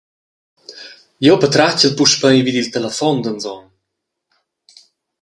Jeu 1.25 1.37
patratgel 1.43 1.93
puspei 1.97 2.37
vid 2.45 2.55
il 2.61 2.69
telefon 2.75 3.15
d’anson. 3.23 3.63